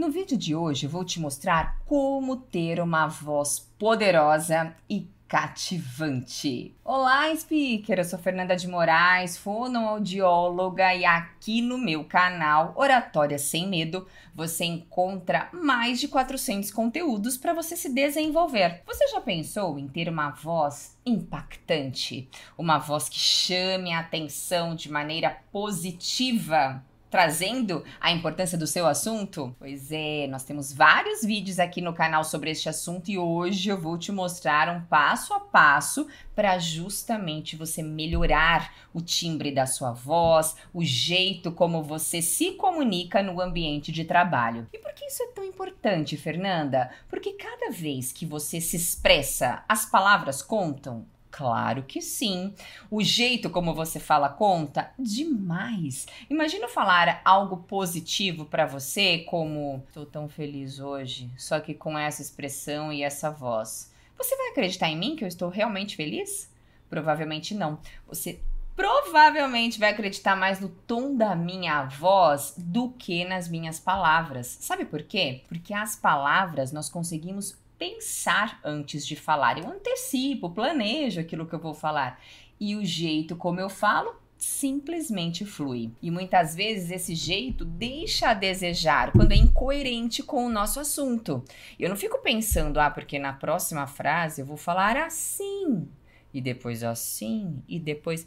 No 0.00 0.10
vídeo 0.10 0.34
de 0.34 0.56
hoje 0.56 0.86
vou 0.86 1.04
te 1.04 1.20
mostrar 1.20 1.78
como 1.84 2.34
ter 2.34 2.80
uma 2.80 3.06
voz 3.06 3.70
poderosa 3.78 4.74
e 4.88 5.06
cativante. 5.28 6.74
Olá, 6.82 7.36
speaker! 7.36 7.98
Eu 7.98 8.04
sou 8.06 8.18
Fernanda 8.18 8.56
de 8.56 8.66
Moraes, 8.66 9.36
fonoaudióloga 9.36 10.94
e 10.94 11.04
aqui 11.04 11.60
no 11.60 11.76
meu 11.76 12.02
canal 12.02 12.72
Oratória 12.78 13.38
Sem 13.38 13.68
Medo 13.68 14.06
você 14.34 14.64
encontra 14.64 15.50
mais 15.52 16.00
de 16.00 16.08
400 16.08 16.70
conteúdos 16.70 17.36
para 17.36 17.52
você 17.52 17.76
se 17.76 17.92
desenvolver. 17.92 18.80
Você 18.86 19.06
já 19.08 19.20
pensou 19.20 19.78
em 19.78 19.86
ter 19.86 20.08
uma 20.08 20.30
voz 20.30 20.98
impactante? 21.04 22.26
Uma 22.56 22.78
voz 22.78 23.06
que 23.06 23.18
chame 23.18 23.92
a 23.92 24.00
atenção 24.00 24.74
de 24.74 24.90
maneira 24.90 25.36
positiva? 25.52 26.82
Trazendo 27.10 27.84
a 28.00 28.12
importância 28.12 28.56
do 28.56 28.66
seu 28.66 28.86
assunto? 28.86 29.54
Pois 29.58 29.90
é, 29.90 30.26
nós 30.28 30.44
temos 30.44 30.72
vários 30.72 31.22
vídeos 31.22 31.58
aqui 31.58 31.80
no 31.80 31.92
canal 31.92 32.22
sobre 32.22 32.50
este 32.50 32.68
assunto 32.68 33.10
e 33.10 33.18
hoje 33.18 33.68
eu 33.68 33.78
vou 33.78 33.98
te 33.98 34.12
mostrar 34.12 34.68
um 34.74 34.82
passo 34.82 35.34
a 35.34 35.40
passo 35.40 36.06
para 36.34 36.58
justamente 36.58 37.56
você 37.56 37.82
melhorar 37.82 38.72
o 38.94 39.00
timbre 39.00 39.50
da 39.52 39.66
sua 39.66 39.92
voz, 39.92 40.56
o 40.72 40.84
jeito 40.84 41.50
como 41.52 41.82
você 41.82 42.22
se 42.22 42.52
comunica 42.52 43.22
no 43.22 43.40
ambiente 43.40 43.90
de 43.90 44.04
trabalho. 44.04 44.68
E 44.72 44.78
por 44.78 44.92
que 44.92 45.04
isso 45.06 45.22
é 45.22 45.26
tão 45.28 45.44
importante, 45.44 46.16
Fernanda? 46.16 46.90
Porque 47.08 47.32
cada 47.32 47.70
vez 47.70 48.12
que 48.12 48.24
você 48.24 48.60
se 48.60 48.76
expressa, 48.76 49.64
as 49.68 49.84
palavras 49.84 50.40
contam. 50.40 51.04
Claro 51.40 51.84
que 51.84 52.02
sim. 52.02 52.52
O 52.90 53.02
jeito 53.02 53.48
como 53.48 53.72
você 53.72 53.98
fala 53.98 54.28
conta 54.28 54.92
demais. 54.98 56.06
Imagina 56.28 56.68
falar 56.68 57.22
algo 57.24 57.56
positivo 57.62 58.44
para 58.44 58.66
você, 58.66 59.20
como 59.20 59.82
estou 59.88 60.04
tão 60.04 60.28
feliz 60.28 60.78
hoje, 60.80 61.30
só 61.38 61.58
que 61.58 61.72
com 61.72 61.98
essa 61.98 62.20
expressão 62.20 62.92
e 62.92 63.02
essa 63.02 63.30
voz. 63.30 63.90
Você 64.18 64.36
vai 64.36 64.48
acreditar 64.48 64.90
em 64.90 64.98
mim 64.98 65.16
que 65.16 65.24
eu 65.24 65.28
estou 65.28 65.48
realmente 65.48 65.96
feliz? 65.96 66.52
Provavelmente 66.90 67.54
não. 67.54 67.78
Você 68.06 68.38
provavelmente 68.76 69.80
vai 69.80 69.92
acreditar 69.92 70.36
mais 70.36 70.60
no 70.60 70.68
tom 70.68 71.16
da 71.16 71.34
minha 71.34 71.84
voz 71.84 72.52
do 72.58 72.90
que 72.90 73.24
nas 73.24 73.48
minhas 73.48 73.80
palavras. 73.80 74.58
Sabe 74.60 74.84
por 74.84 75.02
quê? 75.04 75.40
Porque 75.48 75.72
as 75.72 75.96
palavras 75.96 76.70
nós 76.70 76.90
conseguimos 76.90 77.58
pensar 77.80 78.60
antes 78.62 79.06
de 79.06 79.16
falar. 79.16 79.58
Eu 79.58 79.66
antecipo, 79.66 80.50
planejo 80.50 81.18
aquilo 81.18 81.46
que 81.46 81.54
eu 81.54 81.58
vou 81.58 81.72
falar. 81.72 82.20
E 82.60 82.76
o 82.76 82.84
jeito 82.84 83.34
como 83.34 83.58
eu 83.58 83.70
falo 83.70 84.14
simplesmente 84.36 85.46
flui. 85.46 85.90
E 86.00 86.10
muitas 86.10 86.54
vezes 86.54 86.90
esse 86.90 87.14
jeito 87.14 87.64
deixa 87.64 88.30
a 88.30 88.34
desejar 88.34 89.12
quando 89.12 89.32
é 89.32 89.36
incoerente 89.36 90.22
com 90.22 90.44
o 90.44 90.50
nosso 90.50 90.78
assunto. 90.78 91.42
Eu 91.78 91.88
não 91.88 91.96
fico 91.96 92.18
pensando, 92.18 92.78
ah, 92.78 92.90
porque 92.90 93.18
na 93.18 93.32
próxima 93.32 93.86
frase 93.86 94.42
eu 94.42 94.46
vou 94.46 94.56
falar 94.58 94.96
assim, 94.98 95.88
e 96.32 96.40
depois 96.40 96.82
assim, 96.82 97.62
e 97.66 97.78
depois 97.78 98.26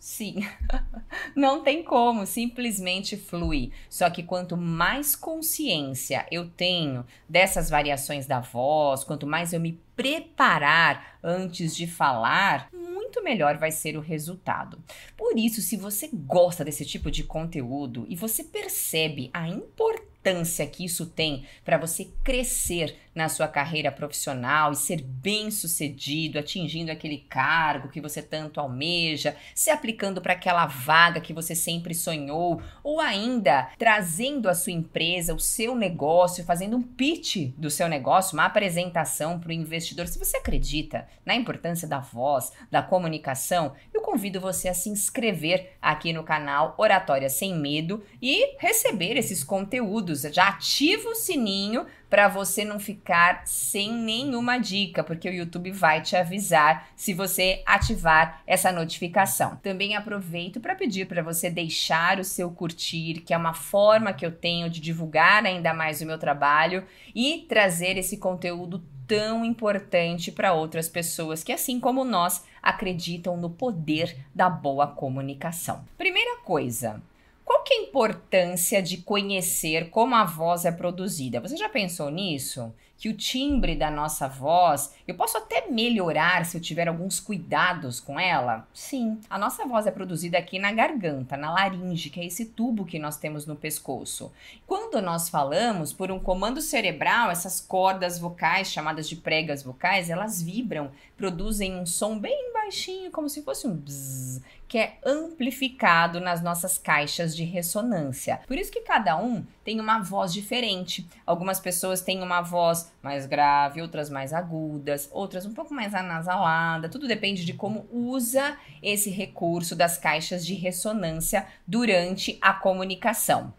sim. 0.00 0.36
Não 1.36 1.62
tem 1.62 1.84
como, 1.84 2.26
simplesmente 2.26 3.16
flui. 3.16 3.70
Só 3.88 4.08
que 4.10 4.22
quanto 4.22 4.56
mais 4.56 5.14
consciência 5.14 6.26
eu 6.32 6.48
tenho 6.48 7.04
dessas 7.28 7.70
variações 7.70 8.26
da 8.26 8.40
voz, 8.40 9.04
quanto 9.04 9.26
mais 9.26 9.52
eu 9.52 9.60
me 9.60 9.78
preparar 9.94 11.18
antes 11.22 11.76
de 11.76 11.86
falar, 11.86 12.70
muito 12.72 13.22
melhor 13.22 13.58
vai 13.58 13.70
ser 13.70 13.96
o 13.96 14.00
resultado. 14.00 14.82
Por 15.16 15.36
isso, 15.38 15.60
se 15.60 15.76
você 15.76 16.08
gosta 16.12 16.64
desse 16.64 16.86
tipo 16.86 17.10
de 17.10 17.22
conteúdo 17.22 18.06
e 18.08 18.16
você 18.16 18.42
percebe 18.42 19.30
a 19.34 19.46
importância 19.46 20.09
importância 20.20 20.66
que 20.66 20.84
isso 20.84 21.06
tem 21.06 21.44
para 21.64 21.78
você 21.78 22.10
crescer 22.22 22.96
na 23.14 23.28
sua 23.28 23.48
carreira 23.48 23.90
profissional 23.90 24.70
e 24.70 24.76
ser 24.76 25.02
bem 25.02 25.50
sucedido, 25.50 26.38
atingindo 26.38 26.92
aquele 26.92 27.18
cargo 27.28 27.88
que 27.88 28.00
você 28.00 28.22
tanto 28.22 28.60
almeja, 28.60 29.34
se 29.54 29.68
aplicando 29.68 30.20
para 30.20 30.34
aquela 30.34 30.66
vaga 30.66 31.20
que 31.20 31.32
você 31.32 31.54
sempre 31.54 31.92
sonhou, 31.92 32.62
ou 32.84 33.00
ainda 33.00 33.68
trazendo 33.76 34.48
a 34.48 34.54
sua 34.54 34.72
empresa, 34.72 35.34
o 35.34 35.40
seu 35.40 35.74
negócio, 35.74 36.44
fazendo 36.44 36.76
um 36.76 36.82
pitch 36.82 37.52
do 37.56 37.68
seu 37.68 37.88
negócio, 37.88 38.34
uma 38.34 38.44
apresentação 38.44 39.40
para 39.40 39.48
o 39.50 39.52
investidor. 39.52 40.06
Se 40.06 40.18
você 40.18 40.36
acredita 40.36 41.08
na 41.24 41.34
importância 41.34 41.88
da 41.88 41.98
voz, 41.98 42.52
da 42.70 42.82
comunicação, 42.82 43.72
convido 44.10 44.40
você 44.40 44.68
a 44.68 44.74
se 44.74 44.88
inscrever 44.88 45.74
aqui 45.80 46.12
no 46.12 46.24
canal 46.24 46.74
Oratória 46.76 47.28
Sem 47.30 47.54
Medo 47.54 48.02
e 48.20 48.56
receber 48.58 49.16
esses 49.16 49.44
conteúdos. 49.44 50.22
Já 50.22 50.48
ativa 50.48 51.10
o 51.10 51.14
sininho 51.14 51.86
para 52.10 52.26
você 52.26 52.64
não 52.64 52.80
ficar 52.80 53.42
sem 53.46 53.92
nenhuma 53.94 54.58
dica, 54.58 55.04
porque 55.04 55.30
o 55.30 55.32
YouTube 55.32 55.70
vai 55.70 56.02
te 56.02 56.16
avisar 56.16 56.88
se 56.96 57.14
você 57.14 57.62
ativar 57.64 58.42
essa 58.46 58.72
notificação. 58.72 59.56
Também 59.62 59.94
aproveito 59.94 60.60
para 60.60 60.74
pedir 60.74 61.06
para 61.06 61.22
você 61.22 61.48
deixar 61.48 62.18
o 62.18 62.24
seu 62.24 62.50
curtir, 62.50 63.22
que 63.24 63.32
é 63.32 63.36
uma 63.36 63.54
forma 63.54 64.12
que 64.12 64.26
eu 64.26 64.32
tenho 64.32 64.68
de 64.68 64.80
divulgar 64.80 65.46
ainda 65.46 65.72
mais 65.72 66.00
o 66.00 66.06
meu 66.06 66.18
trabalho 66.18 66.84
e 67.14 67.46
trazer 67.48 67.96
esse 67.96 68.16
conteúdo 68.16 68.82
tão 69.06 69.44
importante 69.44 70.30
para 70.30 70.52
outras 70.52 70.88
pessoas 70.88 71.42
que, 71.42 71.52
assim 71.52 71.80
como 71.80 72.04
nós, 72.04 72.44
acreditam 72.62 73.36
no 73.36 73.50
poder 73.50 74.16
da 74.34 74.48
boa 74.48 74.86
comunicação. 74.86 75.84
Primeira 75.98 76.38
coisa, 76.42 77.02
qual 77.44 77.62
que 77.62 77.74
é 77.74 77.78
a 77.78 77.82
importância 77.82 78.82
de 78.82 78.98
conhecer 78.98 79.90
como 79.90 80.14
a 80.14 80.24
voz 80.24 80.64
é 80.64 80.72
produzida? 80.72 81.40
Você 81.40 81.56
já 81.56 81.68
pensou 81.68 82.10
nisso? 82.10 82.72
Que 83.00 83.08
o 83.08 83.16
timbre 83.16 83.74
da 83.74 83.90
nossa 83.90 84.28
voz, 84.28 84.94
eu 85.08 85.14
posso 85.14 85.38
até 85.38 85.66
melhorar 85.70 86.44
se 86.44 86.58
eu 86.58 86.60
tiver 86.60 86.86
alguns 86.86 87.18
cuidados 87.18 87.98
com 87.98 88.20
ela? 88.20 88.68
Sim, 88.74 89.18
a 89.30 89.38
nossa 89.38 89.64
voz 89.64 89.86
é 89.86 89.90
produzida 89.90 90.36
aqui 90.36 90.58
na 90.58 90.70
garganta, 90.70 91.34
na 91.34 91.50
laringe, 91.50 92.10
que 92.10 92.20
é 92.20 92.26
esse 92.26 92.44
tubo 92.44 92.84
que 92.84 92.98
nós 92.98 93.16
temos 93.16 93.46
no 93.46 93.56
pescoço. 93.56 94.30
Quando 94.66 95.00
nós 95.00 95.30
falamos 95.30 95.94
por 95.94 96.12
um 96.12 96.20
comando 96.20 96.60
cerebral, 96.60 97.30
essas 97.30 97.58
cordas 97.58 98.18
vocais, 98.18 98.70
chamadas 98.70 99.08
de 99.08 99.16
pregas 99.16 99.62
vocais, 99.62 100.10
elas 100.10 100.42
vibram, 100.42 100.90
produzem 101.16 101.76
um 101.76 101.86
som 101.86 102.18
bem 102.18 102.52
baixinho, 102.52 103.10
como 103.10 103.30
se 103.30 103.42
fosse 103.42 103.66
um 103.66 103.74
bzzz, 103.74 104.42
que 104.68 104.78
é 104.78 104.98
amplificado 105.04 106.20
nas 106.20 106.42
nossas 106.42 106.78
caixas 106.78 107.34
de 107.34 107.44
ressonância. 107.44 108.40
Por 108.46 108.56
isso 108.56 108.70
que 108.70 108.82
cada 108.82 109.16
um 109.16 109.44
tem 109.64 109.80
uma 109.80 110.00
voz 110.00 110.32
diferente. 110.32 111.06
Algumas 111.26 111.58
pessoas 111.58 112.00
têm 112.00 112.22
uma 112.22 112.40
voz 112.40 112.89
mais 113.02 113.26
grave, 113.26 113.80
outras 113.82 114.10
mais 114.10 114.32
agudas, 114.32 115.08
outras 115.12 115.46
um 115.46 115.54
pouco 115.54 115.72
mais 115.72 115.94
anasalada. 115.94 116.88
Tudo 116.88 117.08
depende 117.08 117.44
de 117.44 117.52
como 117.54 117.86
usa 117.90 118.56
esse 118.82 119.10
recurso 119.10 119.74
das 119.74 119.96
caixas 119.98 120.44
de 120.44 120.54
ressonância 120.54 121.46
durante 121.66 122.38
a 122.40 122.52
comunicação. 122.52 123.52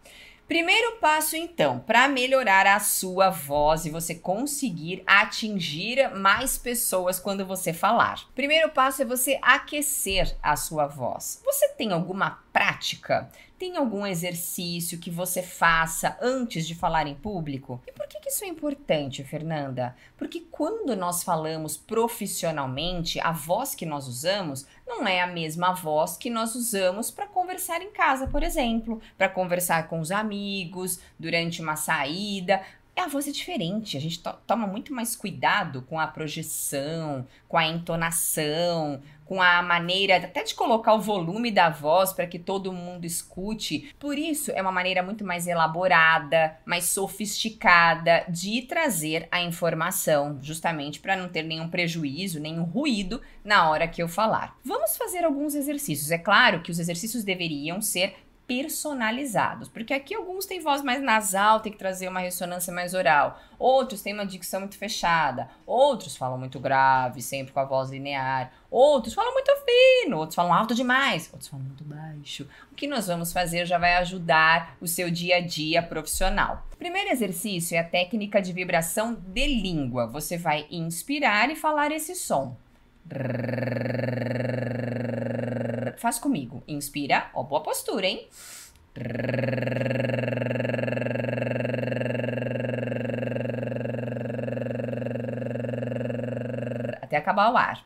Primeiro 0.51 0.97
passo, 0.97 1.37
então, 1.37 1.79
para 1.79 2.09
melhorar 2.09 2.67
a 2.67 2.77
sua 2.77 3.29
voz 3.29 3.85
e 3.85 3.89
você 3.89 4.13
conseguir 4.13 5.01
atingir 5.07 6.13
mais 6.13 6.57
pessoas 6.57 7.21
quando 7.21 7.45
você 7.45 7.71
falar. 7.71 8.27
Primeiro 8.35 8.67
passo 8.67 9.01
é 9.01 9.05
você 9.05 9.39
aquecer 9.41 10.35
a 10.43 10.57
sua 10.57 10.87
voz. 10.87 11.41
Você 11.45 11.69
tem 11.69 11.93
alguma 11.93 12.43
prática? 12.51 13.31
Tem 13.57 13.77
algum 13.77 14.05
exercício 14.05 14.99
que 14.99 15.09
você 15.09 15.41
faça 15.41 16.17
antes 16.21 16.67
de 16.67 16.75
falar 16.75 17.07
em 17.07 17.15
público? 17.15 17.81
E 17.87 17.91
por 17.93 18.05
que, 18.07 18.19
que 18.19 18.29
isso 18.29 18.43
é 18.43 18.47
importante, 18.47 19.23
Fernanda? 19.23 19.95
Porque 20.17 20.41
quando 20.51 20.97
nós 20.97 21.23
falamos 21.23 21.77
profissionalmente, 21.77 23.21
a 23.21 23.31
voz 23.31 23.73
que 23.73 23.85
nós 23.85 24.05
usamos 24.05 24.65
não 24.85 25.07
é 25.07 25.21
a 25.21 25.27
mesma 25.27 25.71
voz 25.71 26.17
que 26.17 26.29
nós 26.29 26.55
usamos 26.55 27.09
para 27.09 27.27
conversar 27.41 27.81
em 27.81 27.89
casa, 27.89 28.27
por 28.27 28.43
exemplo, 28.43 29.01
para 29.17 29.27
conversar 29.27 29.87
com 29.87 29.99
os 29.99 30.11
amigos, 30.11 30.99
durante 31.17 31.59
uma 31.59 31.75
saída 31.75 32.61
a 33.01 33.07
voz 33.07 33.27
é 33.27 33.31
diferente. 33.31 33.97
A 33.97 33.99
gente 33.99 34.19
to 34.19 34.31
toma 34.45 34.67
muito 34.67 34.93
mais 34.93 35.15
cuidado 35.15 35.81
com 35.83 35.99
a 35.99 36.07
projeção, 36.07 37.27
com 37.47 37.57
a 37.57 37.65
entonação, 37.65 39.01
com 39.25 39.41
a 39.41 39.61
maneira 39.61 40.17
até 40.17 40.43
de 40.43 40.53
colocar 40.53 40.93
o 40.93 40.99
volume 40.99 41.51
da 41.51 41.69
voz 41.69 42.11
para 42.11 42.27
que 42.27 42.37
todo 42.37 42.73
mundo 42.73 43.05
escute. 43.05 43.93
Por 43.97 44.17
isso, 44.17 44.51
é 44.51 44.61
uma 44.61 44.73
maneira 44.73 45.01
muito 45.01 45.23
mais 45.23 45.47
elaborada, 45.47 46.57
mais 46.65 46.83
sofisticada 46.85 48.25
de 48.27 48.63
trazer 48.63 49.29
a 49.31 49.41
informação, 49.41 50.37
justamente 50.41 50.99
para 50.99 51.15
não 51.15 51.29
ter 51.29 51.43
nenhum 51.43 51.69
prejuízo, 51.69 52.41
nenhum 52.41 52.63
ruído 52.63 53.21
na 53.41 53.69
hora 53.69 53.87
que 53.87 54.03
eu 54.03 54.09
falar. 54.09 54.57
Vamos 54.65 54.97
fazer 54.97 55.23
alguns 55.23 55.55
exercícios. 55.55 56.11
É 56.11 56.17
claro 56.17 56.61
que 56.61 56.71
os 56.71 56.77
exercícios 56.77 57.23
deveriam 57.23 57.81
ser 57.81 58.15
personalizados, 58.51 59.69
porque 59.69 59.93
aqui 59.93 60.13
alguns 60.13 60.45
têm 60.45 60.59
voz 60.59 60.81
mais 60.81 61.01
nasal, 61.01 61.61
tem 61.61 61.71
que 61.71 61.77
trazer 61.77 62.09
uma 62.09 62.19
ressonância 62.19 62.73
mais 62.73 62.93
oral, 62.93 63.39
outros 63.57 64.01
têm 64.01 64.13
uma 64.13 64.25
dicção 64.25 64.59
muito 64.59 64.77
fechada, 64.77 65.47
outros 65.65 66.17
falam 66.17 66.37
muito 66.37 66.59
grave, 66.59 67.21
sempre 67.21 67.53
com 67.53 67.61
a 67.61 67.63
voz 67.63 67.89
linear, 67.89 68.51
outros 68.69 69.13
falam 69.13 69.31
muito 69.31 69.53
fino, 69.65 70.17
outros 70.17 70.35
falam 70.35 70.53
alto 70.53 70.75
demais, 70.75 71.29
outros 71.31 71.49
falam 71.49 71.65
muito 71.65 71.85
baixo. 71.85 72.45
O 72.69 72.75
que 72.75 72.87
nós 72.87 73.07
vamos 73.07 73.31
fazer 73.31 73.65
já 73.65 73.77
vai 73.77 73.95
ajudar 73.95 74.75
o 74.81 74.87
seu 74.87 75.09
dia 75.09 75.37
a 75.37 75.41
dia 75.41 75.81
profissional. 75.81 76.67
O 76.73 76.75
primeiro 76.75 77.09
exercício 77.09 77.77
é 77.77 77.79
a 77.79 77.85
técnica 77.85 78.41
de 78.41 78.51
vibração 78.51 79.13
de 79.13 79.47
língua. 79.47 80.07
Você 80.07 80.37
vai 80.37 80.67
inspirar 80.69 81.49
e 81.49 81.55
falar 81.55 81.89
esse 81.93 82.15
som. 82.15 82.57
Faz 86.01 86.17
comigo. 86.17 86.63
Inspira. 86.67 87.29
Ó, 87.31 87.43
boa 87.43 87.61
postura, 87.61 88.07
hein? 88.07 88.27
Até 97.03 97.17
acabar 97.17 97.53
o 97.53 97.55
ar. 97.55 97.85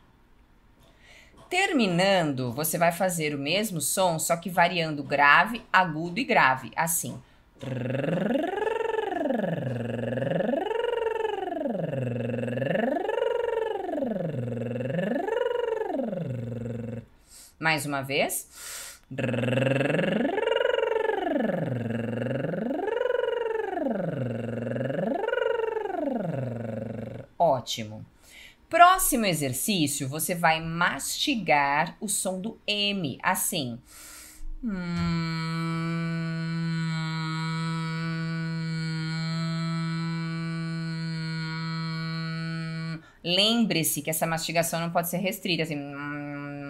Terminando, 1.50 2.50
você 2.52 2.78
vai 2.78 2.90
fazer 2.90 3.34
o 3.34 3.38
mesmo 3.38 3.82
som, 3.82 4.18
só 4.18 4.34
que 4.38 4.48
variando 4.48 5.02
grave, 5.02 5.62
agudo 5.70 6.18
e 6.18 6.24
grave. 6.24 6.72
Assim. 6.74 7.22
Mais 17.58 17.86
uma 17.86 18.02
vez. 18.02 18.48
Ótimo. 27.38 28.04
Próximo 28.68 29.26
exercício, 29.26 30.08
você 30.08 30.34
vai 30.34 30.60
mastigar 30.60 31.96
o 32.00 32.08
som 32.08 32.40
do 32.40 32.58
M, 32.66 33.18
assim. 33.22 33.78
Lembre-se 43.24 44.02
que 44.02 44.10
essa 44.10 44.26
mastigação 44.26 44.80
não 44.80 44.90
pode 44.90 45.08
ser 45.08 45.18
restrita, 45.18 45.62
assim. 45.64 45.76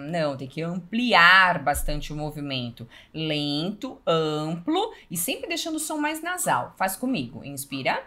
Não, 0.07 0.37
tem 0.37 0.47
que 0.47 0.61
ampliar 0.61 1.63
bastante 1.63 2.13
o 2.13 2.15
movimento. 2.15 2.87
Lento, 3.13 4.01
amplo 4.07 4.93
e 5.11 5.17
sempre 5.17 5.47
deixando 5.47 5.75
o 5.75 5.79
som 5.79 5.97
mais 5.97 6.21
nasal. 6.21 6.73
Faz 6.77 6.95
comigo. 6.95 7.43
Inspira. 7.43 8.03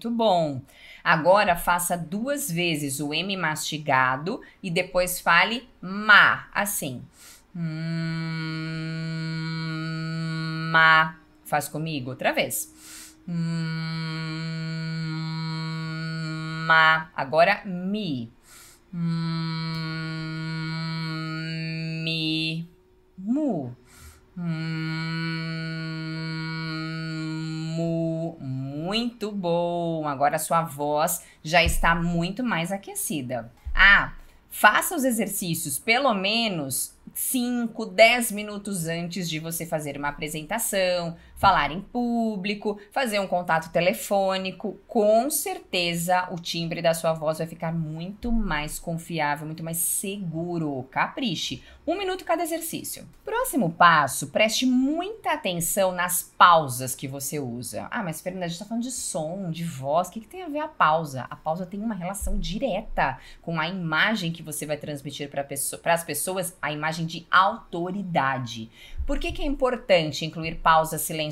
Muito 0.00 0.16
bom. 0.16 0.62
Agora 1.04 1.54
faça 1.54 1.94
duas 1.94 2.50
vezes 2.50 3.00
o 3.00 3.12
M 3.12 3.36
mastigado 3.36 4.40
e 4.62 4.70
depois 4.70 5.20
fale 5.20 5.68
ma, 5.78 6.46
assim. 6.54 7.02
Hum, 7.54 7.60
ma. 10.72 11.16
Faz 11.44 11.68
comigo 11.68 12.08
outra 12.08 12.32
vez. 12.32 13.12
Hum, 13.28 13.34
ma. 16.66 17.10
Agora 17.14 17.60
mi. 17.66 18.32
Hum, 18.94 19.02
mi. 22.02 22.66
Mu. 23.18 23.76
Mu. 24.34 24.69
Muito 29.20 29.36
bom. 29.36 30.08
Agora 30.08 30.38
sua 30.38 30.62
voz 30.62 31.22
já 31.44 31.62
está 31.62 31.94
muito 31.94 32.42
mais 32.42 32.72
aquecida. 32.72 33.52
Ah, 33.74 34.14
faça 34.48 34.96
os 34.96 35.04
exercícios 35.04 35.78
pelo 35.78 36.14
menos 36.14 36.94
5, 37.12 37.84
10 37.84 38.32
minutos 38.32 38.86
antes 38.86 39.28
de 39.28 39.38
você 39.38 39.66
fazer 39.66 39.98
uma 39.98 40.08
apresentação, 40.08 41.18
falar 41.40 41.72
em 41.72 41.80
público, 41.80 42.78
fazer 42.92 43.18
um 43.18 43.26
contato 43.26 43.72
telefônico, 43.72 44.78
com 44.86 45.30
certeza 45.30 46.28
o 46.30 46.36
timbre 46.36 46.82
da 46.82 46.92
sua 46.92 47.14
voz 47.14 47.38
vai 47.38 47.46
ficar 47.46 47.72
muito 47.72 48.30
mais 48.30 48.78
confiável, 48.78 49.46
muito 49.46 49.64
mais 49.64 49.78
seguro. 49.78 50.86
Capriche. 50.90 51.62
Um 51.86 51.96
minuto 51.96 52.26
cada 52.26 52.42
exercício. 52.42 53.08
Próximo 53.24 53.70
passo, 53.72 54.28
preste 54.28 54.66
muita 54.66 55.32
atenção 55.32 55.92
nas 55.92 56.22
pausas 56.22 56.94
que 56.94 57.08
você 57.08 57.40
usa. 57.40 57.88
Ah, 57.90 58.02
mas 58.02 58.20
Fernanda, 58.20 58.44
a 58.44 58.48
gente 58.48 58.58
tá 58.58 58.66
falando 58.66 58.82
de 58.82 58.92
som, 58.92 59.50
de 59.50 59.64
voz. 59.64 60.08
O 60.08 60.10
que, 60.12 60.20
que 60.20 60.28
tem 60.28 60.42
a 60.42 60.48
ver 60.48 60.58
a 60.58 60.68
pausa? 60.68 61.26
A 61.30 61.34
pausa 61.34 61.64
tem 61.64 61.80
uma 61.80 61.94
relação 61.94 62.38
direta 62.38 63.18
com 63.40 63.58
a 63.58 63.66
imagem 63.66 64.30
que 64.30 64.42
você 64.42 64.66
vai 64.66 64.76
transmitir 64.76 65.30
para 65.30 65.94
as 65.94 66.04
pessoas, 66.04 66.54
a 66.60 66.70
imagem 66.70 67.06
de 67.06 67.26
autoridade. 67.30 68.70
Por 69.06 69.18
que, 69.18 69.32
que 69.32 69.42
é 69.42 69.46
importante 69.46 70.24
incluir 70.24 70.56
pausas 70.56 71.00
silenciosas? 71.00 71.29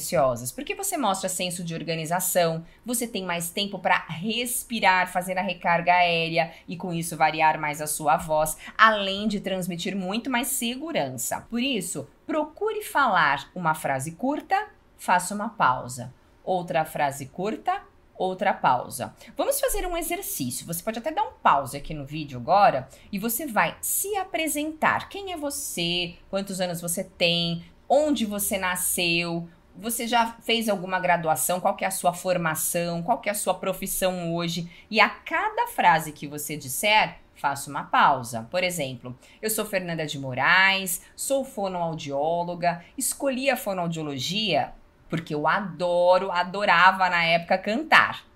Porque 0.52 0.74
você 0.74 0.96
mostra 0.96 1.28
senso 1.28 1.64
de 1.64 1.74
organização, 1.74 2.64
você 2.84 3.06
tem 3.06 3.24
mais 3.24 3.50
tempo 3.50 3.78
para 3.78 4.04
respirar, 4.08 5.12
fazer 5.12 5.38
a 5.38 5.42
recarga 5.42 5.92
aérea 5.92 6.52
e 6.66 6.76
com 6.76 6.92
isso 6.92 7.16
variar 7.16 7.58
mais 7.58 7.80
a 7.80 7.86
sua 7.86 8.16
voz, 8.16 8.56
além 8.76 9.28
de 9.28 9.40
transmitir 9.40 9.96
muito 9.96 10.30
mais 10.30 10.48
segurança. 10.48 11.46
Por 11.50 11.60
isso, 11.60 12.08
procure 12.26 12.82
falar 12.82 13.50
uma 13.54 13.74
frase 13.74 14.12
curta, 14.12 14.68
faça 14.96 15.34
uma 15.34 15.48
pausa. 15.48 16.12
Outra 16.44 16.84
frase 16.84 17.26
curta, 17.26 17.82
outra 18.18 18.52
pausa. 18.52 19.14
Vamos 19.36 19.60
fazer 19.60 19.86
um 19.86 19.96
exercício. 19.96 20.66
Você 20.66 20.82
pode 20.82 20.98
até 20.98 21.12
dar 21.12 21.22
um 21.22 21.32
pause 21.42 21.76
aqui 21.76 21.94
no 21.94 22.04
vídeo 22.04 22.38
agora 22.38 22.88
e 23.12 23.18
você 23.18 23.46
vai 23.46 23.76
se 23.80 24.16
apresentar. 24.16 25.08
Quem 25.08 25.32
é 25.32 25.36
você? 25.36 26.16
Quantos 26.28 26.60
anos 26.60 26.80
você 26.80 27.04
tem? 27.04 27.64
Onde 27.88 28.26
você 28.26 28.58
nasceu? 28.58 29.48
Você 29.80 30.08
já 30.08 30.34
fez 30.42 30.69
alguma 30.69 30.98
graduação? 30.98 31.60
Qual 31.60 31.76
é 31.80 31.84
a 31.84 31.90
sua 31.92 32.12
formação? 32.12 33.00
Qual 33.00 33.22
é 33.25 33.30
a 33.30 33.34
sua 33.34 33.54
profissão 33.54 34.34
hoje? 34.34 34.69
E 34.90 35.00
a 35.00 35.08
cada 35.08 35.69
frase 35.69 36.10
que 36.10 36.26
você 36.26 36.56
disser, 36.56 37.19
faça 37.36 37.70
uma 37.70 37.84
pausa. 37.84 38.48
Por 38.50 38.64
exemplo, 38.64 39.16
eu 39.40 39.48
sou 39.48 39.64
Fernanda 39.64 40.04
de 40.04 40.19
Moraes, 40.19 41.02
sou 41.14 41.44
fonoaudióloga, 41.44 42.84
escolhi 42.96 43.48
a 43.48 43.56
fonoaudiologia 43.56 44.72
porque 45.08 45.32
eu 45.32 45.46
adoro, 45.46 46.32
adorava 46.32 47.08
na 47.08 47.25
época 47.25 47.56
cantar. 47.56 48.26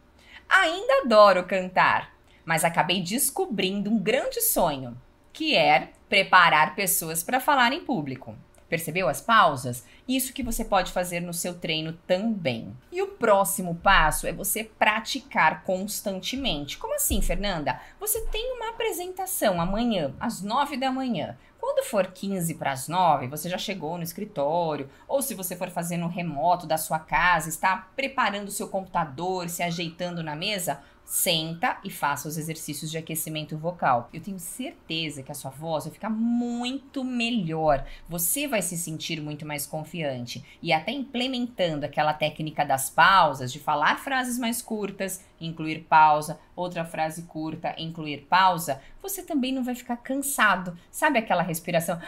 Ainda 0.48 1.02
adoro 1.04 1.44
cantar, 1.44 2.14
mas 2.44 2.64
acabei 2.64 3.02
descobrindo 3.02 3.90
um 3.90 3.98
grande 3.98 4.40
sonho, 4.40 4.96
que 5.32 5.56
é 5.56 5.90
preparar 6.08 6.76
pessoas 6.76 7.24
para 7.24 7.40
falar 7.40 7.72
em 7.72 7.84
público. 7.84 8.36
Percebeu 8.72 9.06
as 9.06 9.20
pausas? 9.20 9.84
Isso 10.08 10.32
que 10.32 10.42
você 10.42 10.64
pode 10.64 10.92
fazer 10.92 11.20
no 11.20 11.34
seu 11.34 11.52
treino 11.52 11.92
também. 12.06 12.74
E 12.90 13.02
o 13.02 13.08
próximo 13.08 13.74
passo 13.74 14.26
é 14.26 14.32
você 14.32 14.64
praticar 14.64 15.62
constantemente. 15.62 16.78
Como 16.78 16.94
assim, 16.94 17.20
Fernanda? 17.20 17.78
Você 18.00 18.22
tem 18.28 18.56
uma 18.56 18.70
apresentação 18.70 19.60
amanhã, 19.60 20.14
às 20.18 20.40
9 20.40 20.78
da 20.78 20.90
manhã. 20.90 21.36
Quando 21.62 21.84
for 21.84 22.08
15 22.08 22.54
para 22.56 22.72
as 22.72 22.88
9, 22.88 23.28
você 23.28 23.48
já 23.48 23.56
chegou 23.56 23.96
no 23.96 24.02
escritório, 24.02 24.90
ou 25.06 25.22
se 25.22 25.32
você 25.32 25.54
for 25.54 25.70
fazer 25.70 25.96
no 25.96 26.08
remoto 26.08 26.66
da 26.66 26.76
sua 26.76 26.98
casa, 26.98 27.48
está 27.48 27.88
preparando 27.94 28.50
seu 28.50 28.66
computador, 28.66 29.48
se 29.48 29.62
ajeitando 29.62 30.24
na 30.24 30.34
mesa, 30.34 30.80
senta 31.04 31.78
e 31.84 31.90
faça 31.90 32.26
os 32.26 32.36
exercícios 32.36 32.90
de 32.90 32.98
aquecimento 32.98 33.56
vocal. 33.56 34.08
Eu 34.12 34.20
tenho 34.20 34.40
certeza 34.40 35.22
que 35.22 35.30
a 35.30 35.36
sua 35.36 35.52
voz 35.52 35.84
vai 35.84 35.92
ficar 35.92 36.10
muito 36.10 37.04
melhor. 37.04 37.86
Você 38.08 38.48
vai 38.48 38.60
se 38.60 38.76
sentir 38.76 39.20
muito 39.20 39.46
mais 39.46 39.64
confiante 39.64 40.44
e 40.60 40.72
até 40.72 40.90
implementando 40.90 41.86
aquela 41.86 42.12
técnica 42.12 42.64
das 42.64 42.90
pausas, 42.90 43.52
de 43.52 43.60
falar 43.60 44.00
frases 44.00 44.36
mais 44.36 44.60
curtas, 44.60 45.24
incluir 45.46 45.80
pausa, 45.88 46.38
outra 46.54 46.84
frase 46.84 47.22
curta, 47.22 47.74
incluir 47.78 48.26
pausa, 48.28 48.80
você 49.00 49.22
também 49.22 49.52
não 49.52 49.64
vai 49.64 49.74
ficar 49.74 49.96
cansado. 49.96 50.76
Sabe 50.90 51.18
aquela 51.18 51.42
respiração 51.42 52.00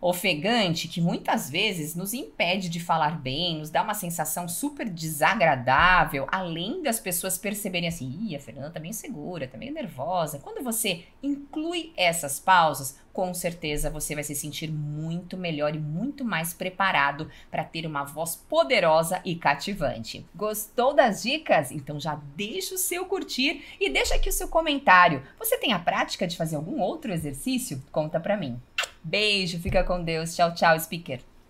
ofegante 0.00 0.88
que 0.88 1.00
muitas 1.00 1.48
vezes 1.48 1.94
nos 1.94 2.12
impede 2.12 2.68
de 2.68 2.80
falar 2.80 3.20
bem, 3.20 3.58
nos 3.58 3.70
dá 3.70 3.82
uma 3.82 3.94
sensação 3.94 4.48
super 4.48 4.88
desagradável, 4.88 6.26
além 6.30 6.82
das 6.82 6.98
pessoas 6.98 7.38
perceberem 7.38 7.88
assim, 7.88 8.10
Ih, 8.22 8.36
a 8.36 8.40
Fernanda 8.40 8.70
tá 8.70 8.80
meio 8.80 8.94
segura, 8.94 9.46
tá 9.46 9.56
meio 9.56 9.72
nervosa. 9.72 10.40
Quando 10.40 10.64
você 10.64 11.04
inclui 11.22 11.92
essas 11.96 12.40
pausas, 12.40 12.98
com 13.12 13.32
certeza 13.34 13.90
você 13.90 14.14
vai 14.14 14.24
se 14.24 14.34
sentir 14.34 14.70
muito 14.70 15.36
melhor 15.36 15.74
e 15.74 15.78
muito 15.78 16.24
mais 16.24 16.54
preparado 16.54 17.30
para 17.50 17.64
ter 17.64 17.86
uma 17.86 18.04
voz 18.04 18.36
poderosa 18.36 19.20
e 19.24 19.34
cativante. 19.34 20.26
Gostou 20.34 20.94
das 20.94 21.22
dicas? 21.22 21.70
Então 21.70 22.00
já 22.00 22.18
deixa 22.36 22.74
o 22.74 22.78
seu 22.78 23.04
curtir 23.04 23.64
e 23.80 23.90
deixa 23.90 24.14
aqui 24.14 24.28
o 24.28 24.32
seu 24.32 24.48
comentário. 24.48 25.22
Você 25.38 25.58
tem 25.58 25.72
a 25.72 25.78
prática 25.78 26.26
de 26.26 26.36
fazer 26.36 26.56
algum 26.56 26.80
outro 26.80 27.12
exercício? 27.12 27.82
Conta 27.90 28.18
para 28.18 28.36
mim. 28.36 28.60
Beijo, 29.02 29.58
fica 29.58 29.82
com 29.82 30.02
Deus. 30.02 30.34
Tchau, 30.34 30.54
tchau, 30.54 30.78
speaker. 30.78 31.31